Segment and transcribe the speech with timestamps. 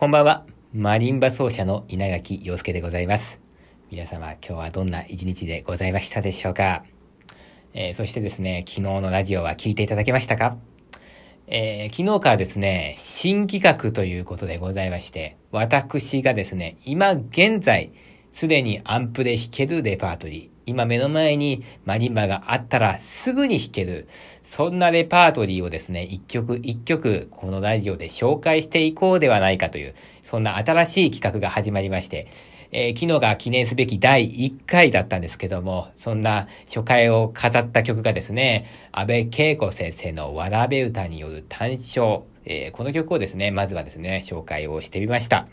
[0.00, 0.46] こんばんは。
[0.72, 3.38] マリンバ奏者の稲垣陽介でございます。
[3.90, 6.84] 皆様、今日はどんな一日でございましたでしょうか？
[7.74, 10.56] えー、そしてですね、昨日のラジオは聞いていただけましたか？
[11.48, 17.92] えー、昨日からですね、新企画ということでございまして、私がですね、今現在、
[18.32, 24.06] すでにアンプで弾けるレパートリー、今目の前にマリンバがあったらすぐに弾ける、
[24.44, 32.28] そんなレパートリーをですね、一曲一曲このラジオで紹介していこうではないかという、そんな新しい企画が始まりまして、
[32.70, 45.46] えー、昨日が記念すべき第1回だったんですけども、そんな初回を飾った曲がですね、安倍恵子先生のわらべ歌による単唱、えー、この曲をですね、まずはですね、紹介をしてみました。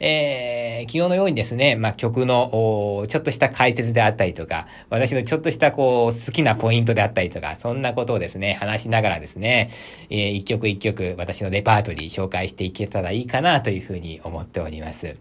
[0.00, 9.70] えー、昨日のようにですね、まあ、曲の、ちょっとした解説であったりとか、私のちょっとしたこう、好きなポイントであったりとか、そんなことをですね、話しながらですね、
[10.08, 15.16] えー、一曲一曲私のレパートリー紹介していけたらいいかなというふうに思っております。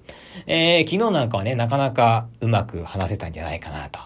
[0.47, 3.99] えー、昨日なんかはね、なかなかうまく話せたんじゃないかなと。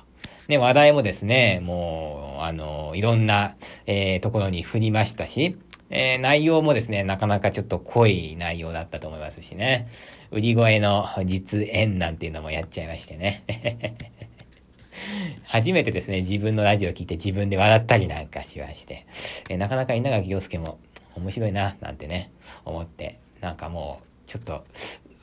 [0.48, 3.56] ね、話題もですね、もう、あの、いろんな、
[3.86, 5.56] えー、ところに振りましたし、
[5.90, 9.88] えー、内容もですね、なかなかちょっと濃い内容だったと思いますしね。
[10.32, 13.44] 売り声の実演なんていうのもやっちゃいましてね。
[15.46, 19.06] 初めてですね、自分のラジオを聞いて自分で笑ったりなんかしまして、
[19.50, 20.80] えー、なかなか稲垣陽介も
[21.16, 22.32] 面白いな、なんてね、
[22.66, 24.66] 思って、なんかもう、ちょっと、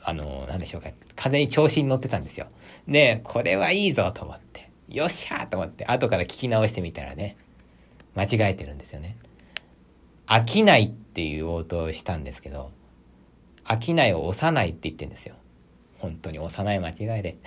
[0.03, 2.47] あのー、なんでしょうか、風に調子に乗ってたんですよ。
[2.87, 7.35] で、これはいいぞと思って、よっしゃーと思って、後から聞き直してみたらね、
[8.15, 9.15] 間違えてるんですよね。
[10.27, 12.71] 飽きないっていう応答をしたんですけど、
[13.65, 15.35] 飽きないを押さないって言ってんですよ。
[15.99, 17.37] 本当に幼い間違いで。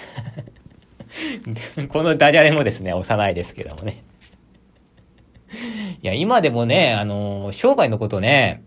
[1.88, 4.02] このダジャレもですね、幼いですけどもね。
[6.02, 8.62] いや、今でもね、あの、商売のことね、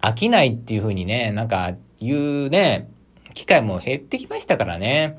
[0.00, 2.88] 飽きないっていう風にね、なんか言うね、
[3.34, 5.18] 機会も減ってきましたからね。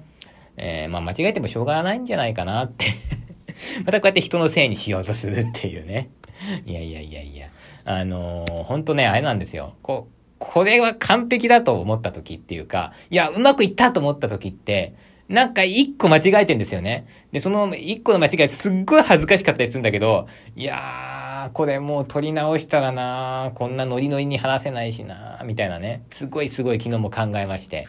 [0.58, 2.88] えー、まあ間違えてもしょうがないんじゃないかなって
[3.86, 6.10] またこうやって人のせいにしようとするっていうね。
[6.66, 7.48] いやいやいやいや。
[7.86, 9.76] あのー、ほんとね、あれなんですよ。
[9.82, 14.96] こう、これは完璧だと思った時っていうか、いや、うまくいったと思った時って、
[15.28, 17.06] なんか一個間違えてんですよね。
[17.32, 26.04] で、その一個の間違いすっごい恥ずかしかったりするんだけど、いやー、これもう取り直したらなーこんなノリノリに話せないしなーみたいなね。
[26.10, 27.86] すごいすごい昨日も考えまして、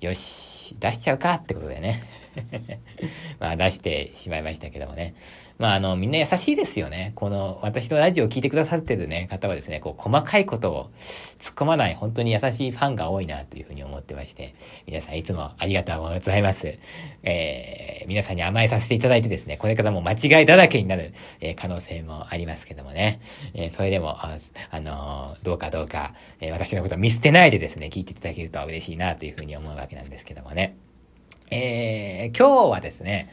[0.00, 2.23] よし、出しちゃうかってことでね。
[3.40, 5.14] まあ出してしまいましたけどもね。
[5.58, 7.12] まああの、みんな優しいですよね。
[7.14, 10.90] この、私のラジオを聞いてくださってるね、方はですね、こう、細かいことを
[11.38, 14.54] 突っ込まない、本当に優しいファンが多いな、というふうに思ってまして、
[14.86, 16.76] 皆さんいつもありがとうございます。
[17.22, 23.20] えー、皆さんに甘えさせていただいてですね、これからも間違いだらけになる、えー、可能性もありますけどもね。
[23.54, 24.36] えー、それでも、あ、
[24.70, 30.76] あのー、どうかどうか、えー、私のことを見捨てないでですね、聞いていただけると嬉しいな、というふうに思うわけなんですけどもね。
[31.50, 33.28] えー、今日はですね、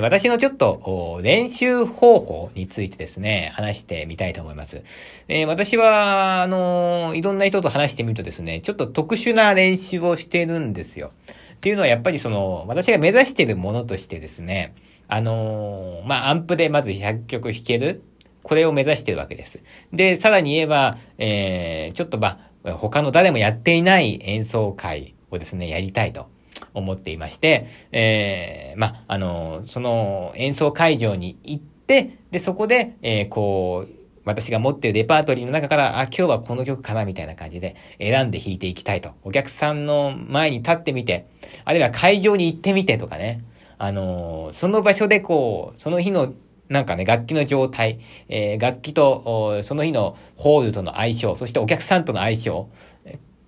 [0.00, 4.82] 私のちょっと練習方法についてですね、話してみたいと思います。
[5.26, 11.10] えー、私は、あのー、いろんな人と話してみるとですね、ちょっと特殊な練習をしてるんですよ。
[11.54, 14.74] っていうのはやっぱりその、私が目指しているものとしてですね、
[15.08, 18.04] あのー、まあ、アンプでまず100曲弾ける
[18.44, 19.58] これを目指してるわけです。
[19.92, 26.28] で、さらに言えば、えー、ちょっとま、他の誰もやっていない演奏会をですね、やりたいと。
[26.74, 39.12] 思っていまして、えー、ま、あの、その演奏会場に行って、で、そこで、えー、こう、私が持っているレパートリーの中から、あ、今日はこの曲かなみたいな感じで選んで弾いていきたいと。
[39.24, 41.26] お客さんの前に立ってみて、
[41.64, 43.42] あるいは会場に行ってみてとかね。
[43.78, 46.34] あの、その場所でこう、その日の
[46.70, 52.68] なんかね、楽器の状態、えー、楽器と、その日のホールとの相性、そしてお客さんとの相性、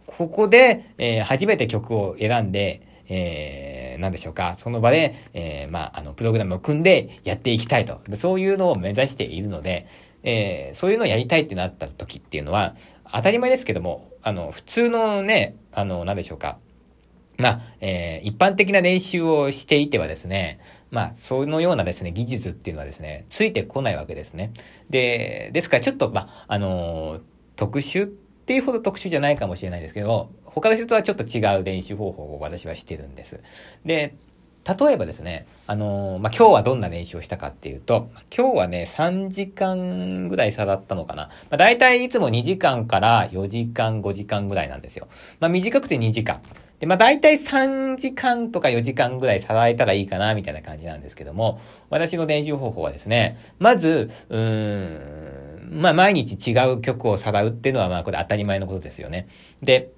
[0.07, 8.01] ここで、えー、初めて曲を選んで、えー、なんでしょうか、その場で、えー、まあ、あの、プログラムを組んでやっていきたいと。
[8.17, 9.87] そういうのを目指しているので、
[10.23, 12.77] えー、そういうのをやりたいってなった時っていうのは、
[13.13, 16.59] 当たり前ですけども、あの、普通のね、あの、なんでしょうか。
[17.39, 20.61] まあ、えー、一般的な練習をしていてはですね、
[20.91, 24.53] まあ、そのようなですね、技術っていうのはですね、ついてこないわけですね。
[24.91, 27.21] で、ですからちょっと、まあ、あのー、
[27.57, 28.11] 特殊
[28.43, 33.41] っていうほど特殊じゃないかもしれないですけど、他の人とはちょっと違う練習方法を私はしてるんです。
[33.85, 34.17] で、
[34.65, 41.25] 例えばですね、あのー、まあ、今日はどんな練習をしたかっていうと、今日はね、3時間ぐらい差だったのかな。
[41.25, 45.09] まあ、大体いつも2時間から4時間、5時間ぐらいなんですよ。
[45.41, 46.41] まあ、短くて2時間。
[46.79, 51.61] で、まあ、大体3時間とか4時間ぐらい差がえたらいいかな、みたいな感じなんですけども、
[51.91, 55.42] 私の練習方法はですね、まず、うーん、
[55.73, 59.27] まあ、毎日違う曲をさらうっていうのは、まあ、これ当たり前のことですよね。
[59.63, 59.91] で、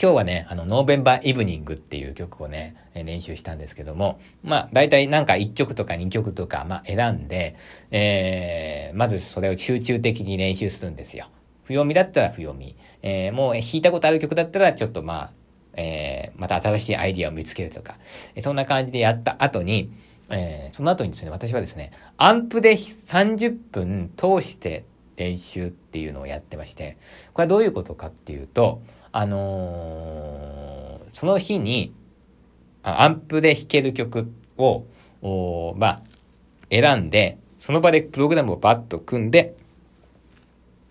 [0.00, 7.56] 今日はね、あの、ノーベンバーイブニングっていう曲をね、練習したんですけども、まあ、大体なんか1曲とか2曲とか、まあ、選んで、
[7.90, 11.26] えー、まずそれを集中的に練習するんですよ。
[11.64, 12.76] 不読みだったら不読み。
[13.02, 15.32] えー、もう弾いたことある曲だったら、ちょっとまあ、
[15.74, 17.96] えー、また新しいアイディアを見つけるとか、
[18.42, 19.92] そんな感じでやった後に、
[20.30, 24.84] えー、その後にですね、私はですね、アンプで30分通して
[25.20, 26.96] 練習っていうのをやってまして、
[27.34, 28.80] これはどういうことかっていうと、
[29.12, 31.92] あのー、その日に、
[32.82, 34.84] アンプで弾ける曲を、
[35.76, 36.02] まあ、
[36.70, 39.54] 選んで、その場でプログラムをバッと組んで、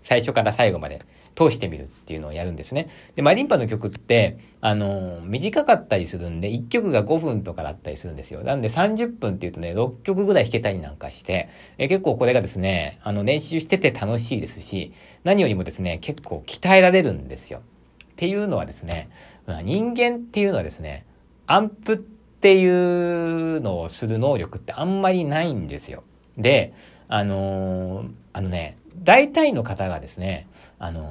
[0.03, 0.99] 最初から最後まで
[1.35, 2.89] 通してみるっていうのをやるんですね。
[3.15, 8.43] で、マリンパの曲って、あのー、短かったりするんで、1曲が5分とかだったりするんですよ。
[8.43, 14.93] なんで30分っていうとね、6曲ぐらい弾けたりなんかして、え結構これがですね、あの、練習してて楽しいですし、
[15.23, 17.59] 何よりもですね、結構鍛えられるんですよ。
[17.59, 19.09] っていうのはですね、
[19.63, 21.05] 人間っていうのはですね、
[21.47, 26.03] アンプっていうのをする能力ってあんまりないんですよ。
[26.37, 26.73] で、
[27.07, 28.09] あのー、
[28.39, 30.47] あのね、大体の方がですね、
[30.79, 31.03] あの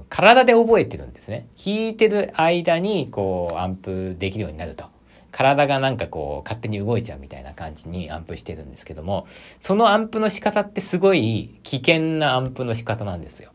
[0.00, 1.46] ー、体で覚えてるんですね。
[1.64, 4.86] 弾いてる間に、こう、アンプできるようになると。
[5.30, 9.28] 体がなんかこう、勝手に動いちゃうみたいな感じにアンプしてるんですけども、
[9.60, 13.52] そのアンプの仕方ってすごい危険なアンプの仕方なんですよ。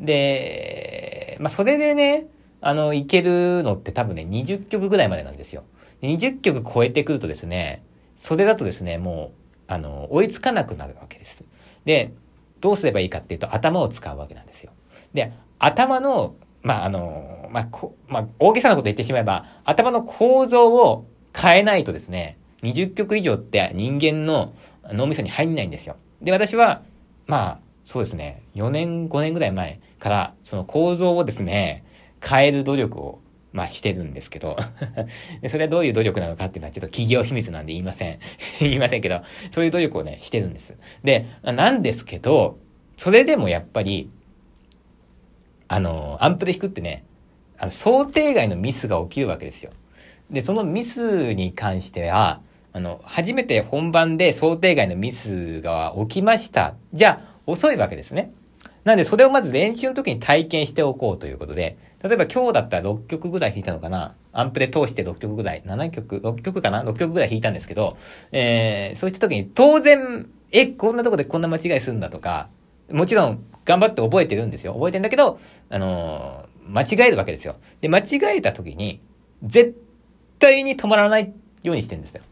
[0.00, 2.26] で、まあ、それでね、
[2.60, 5.64] あの、いけるのって多分ね、20曲ぐらいまでなんですよ。
[6.02, 7.82] 20曲超えてくるとですね、
[8.18, 9.32] それだとですね、も
[9.68, 11.42] う、あの、追いつかなくなるわけです。
[11.84, 12.12] で、
[12.60, 14.72] どうすればいいかっていうと、頭を使うわけなんですよ。
[15.14, 24.54] で、頭の、まあ、あの、まあ、こ、まあ、大げさなこと言ってしまえば、頭の構造を変えないとですね、20曲以上って人間の
[24.84, 25.96] 脳みそに入んないんですよ。
[26.20, 26.82] で、私は、
[27.26, 31.84] まあ、そうですね、4年、5年ぐらい前から、その構造をですね、
[32.22, 33.20] 変える努力を、
[33.52, 34.56] まあしてるんですけど、
[35.48, 38.18] それはどういう努力なのかっていうのはちょっと企業秘密なんで言いません
[38.60, 40.78] 言いませんけど、そういう努力をね、してるんです。
[41.02, 42.58] で、なんですけど、
[42.96, 44.10] それでもやっぱり、
[45.68, 47.04] あの、アンプで弾くってね、
[47.58, 49.70] あの、想定外のミスが起きるわけですよ。
[50.30, 52.40] で、そのミスに関しては、
[52.72, 56.74] あの、初めて本番で想定外のミスが起きました。
[56.92, 58.32] じゃあ、遅いわけですね。
[58.84, 64.14] なんで、それをまず練習の時に体験しておこうということで、例えば今日だったら6曲ぐらい弾いたのかな？
[64.32, 67.96] アンプで通して6曲ぐらい、7曲、6曲かな ?6 曲ぐらい弾いたんですけど、
[68.32, 72.48] えー、そうした時に当然、え、こんなとこでこんな間違いするんだとか、
[72.90, 74.74] もちろん頑張って覚えてるんですよ。
[74.74, 75.38] 覚えてんだけど、
[75.68, 77.56] あのー、間違えるわけですよ。
[77.80, 79.00] で、間違えた時に、
[79.42, 79.76] 絶
[80.38, 81.32] 対に止まらない
[81.62, 82.22] ようにしてるんですよ。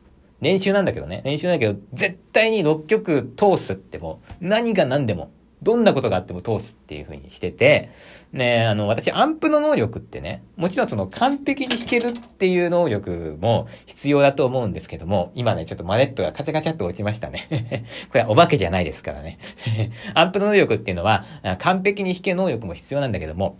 [0.40, 1.22] 練習なんだけどね。
[1.24, 5.30] 練習なんだけど、絶対に6曲通すっても、何が何でも、
[5.62, 7.90] どんなことがあっても通すっていう風にしてて、
[8.32, 17.86] ね、あの、私、アンプの能力ってね、もちろんその完璧に弾けるっていう能力も必要だと思うんですけども、今ね、ちょっとマネットがカチャカチャっと落ちましたね。
[18.10, 19.38] これはお化けじゃないですからね。
[20.14, 21.24] アンプの能力っていうのは、
[21.58, 23.58] 完璧に弾ける能力も必要なんだけども、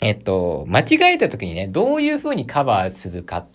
[0.00, 3.46] えっと、間違えた時にね、どういう風にカバーするか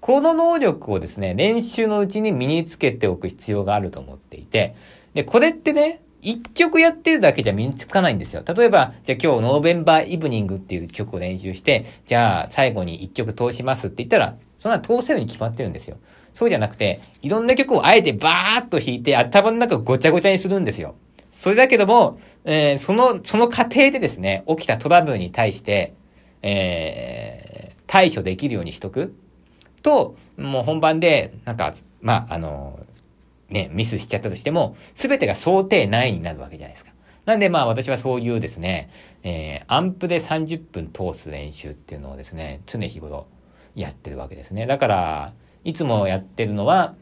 [0.00, 4.74] この能力をですね、練習のうちに身につけておく必要があると思っていて、
[5.14, 8.42] で、これってね、一曲やってるだけじゃ身につかないんですよ。
[8.46, 15.96] 例えば、じゃあ今日ノーベンバーイブニングっていう曲を練習して、じゃあ最後に一曲通しますって言ったら、そんな通せるに決まってるんですよ。
[16.34, 20.94] そうじゃなくて、いろんな曲をあえてバーッと弾いて頭の中ごちゃごちゃにするんですよ。
[21.32, 25.94] それだけども、えー、その、その過程でですね、起きたトラブルに対して、
[26.42, 29.14] えー、対処できるようにしとく。
[29.82, 32.80] と、もう本番で、なんか、まあ、あの、
[33.50, 36.92] ね、ミスしちゃったとしても、すべてが想定内になるわけじゃないですか。
[37.26, 38.90] なんでまあ私はそういうですね、
[39.22, 43.26] えー、アンプで30分通す練習っていうのをですね、常日頃
[43.74, 44.66] やってるわけですね。
[44.66, 45.32] だから、
[45.64, 46.94] いつもやってるのは、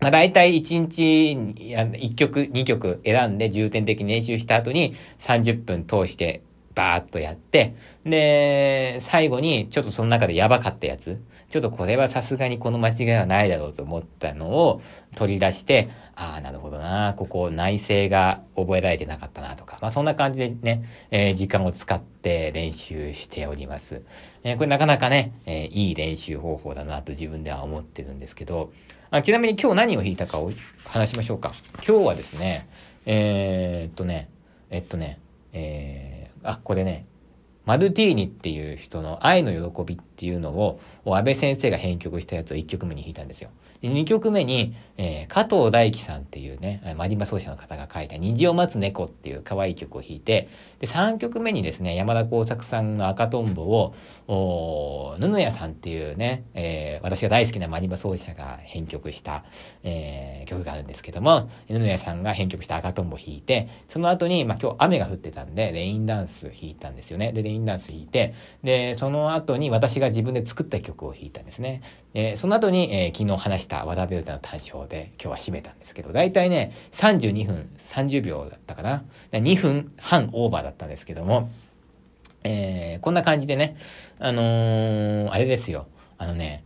[0.00, 6.42] まあ大体1日1曲、2曲選んで重点的に練習した後に30分通して
[6.74, 14.82] バーッとやって、で、最後にちょっとその中でやばかったやつ、ちょっとこれはさすがにこの間違いはないだろうと思ったのを
[15.14, 24.02] 取り出して、ああ、なるほどな、ここ内政が覚えられてなかったなとか、まあそんな感じでね、えー、時間を使って練習しております。
[24.44, 28.70] えー、これなかなかね、えー、いい練習方法だなと自分では思ってるんですけど、
[29.10, 30.52] あちなみに今日何を弾いたかを
[30.84, 31.54] 話しましょうか。
[31.76, 32.68] 今日はですね、
[33.06, 34.28] えー、っとね、
[34.68, 35.18] えっとね、
[35.54, 37.06] えー、あ、これね、
[37.64, 43.50] マルティーニっていう人の愛の喜びっていうのを、安倍先生が編曲したやつを1曲目に弾いたんですよ。
[43.80, 50.48] で2曲目に、えー、加藤大樹さんっていうね、マリンバ奏者の方が書いた虹を待つ猫っていう可愛い曲を弾いて、
[50.80, 53.94] で、3曲目にですね、山田耕作さんの赤とんぼを、
[54.26, 59.44] お布谷さんっていうね、えー、私が大好きなマリンバ奏者が編曲した、
[59.84, 67.30] えー、曲があるんですけども、布谷さんが編曲した赤とんぼを弾いて、その後に、まあ今日雨が降ってたんで、レインダンス弾いたんですよね。
[67.32, 68.34] で、レインダンス弾いて、
[68.64, 71.82] で、その後に私が自分で作った曲を弾いたんですね。
[72.14, 79.04] えその後に、え昨日話した和田ベルタの単勝で今日は締めたんですけど、だいたいね、32分30秒だったかな。
[79.32, 81.50] 2分半オーバーだったんですけども、
[82.44, 83.76] えー、こんな感じでね、
[84.18, 85.86] あのー、あれですよ。
[86.16, 86.64] あのね、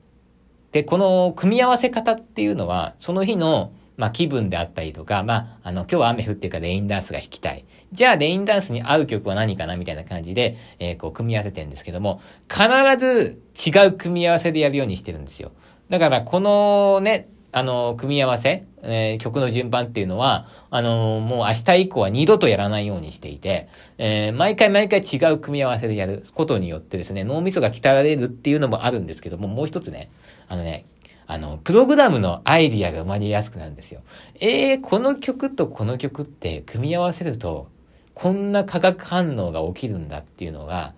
[0.73, 7.65] で、この組み合わせ方っていうのは、その日の、まあ気分であったりとか、まあ、あの、今日は雨降ってるからレインダンスが弾きたい。
[7.93, 12.65] じゃあレインダンスに合う曲は何かなみたいな感じで、えー、こう組み合わせてるんですけども、必
[12.99, 15.53] ず違う組み合わせでやるようにしてるんですよ。
[15.91, 23.69] だからこのね、あの、組み合わせ、えー、曲の順番っていうのは、あのー、もう明日以降は二度とやらないようにしていて、
[23.99, 30.11] えー、毎回毎回違う組み合わせでやることによってですね、脳みそが鍛えられるっていうのもあるんですけども、もう一つね、
[30.49, 30.87] あのね、
[31.33, 34.03] あの、プログラムのアイディアが生まれやすくなるんですよ。
[34.39, 37.69] えー、この曲とこの曲って組み合わせると、
[38.13, 40.93] こんな化学反応が起きるんだっていうのが、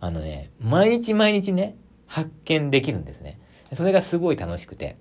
[0.00, 1.76] あのね、毎日毎日ね、
[2.08, 3.38] 発見できるんですね。
[3.74, 4.96] それがすごい楽しくて。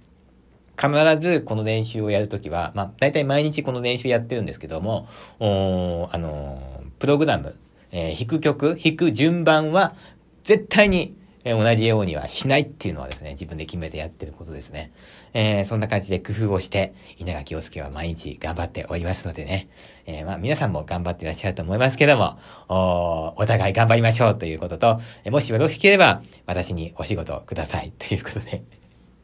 [0.77, 0.89] 必
[1.21, 5.07] ずこの練習をやるときは、まあ、大体毎日この練習やってるんですけども、
[5.39, 7.55] おあのー、プログラム、
[7.91, 9.95] えー、弾く曲、弾く順番は、
[10.43, 11.15] 絶対に、
[11.45, 14.91] え、同じようにはしないっていうのはですね、自分で決めてやってることですね。
[15.33, 19.69] えー、そんな感じで工夫をして、稲垣陽介は毎日頑張っておりますのでね、
[20.07, 28.63] えー、まあ、皆さんも頑張っていらっしゃると思いますけども、おお互い頑張りましょうということと、えもしよろしければ、私にお仕事くださいということで、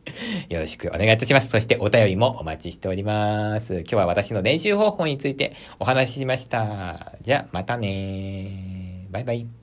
[0.49, 1.49] よろしくお願いいたします。
[1.49, 3.79] そしてお便りもお待ちしております。
[3.79, 7.13] 今日は私の練習方法についてお話ししました。
[7.21, 9.60] じゃあ、またねバイバイ。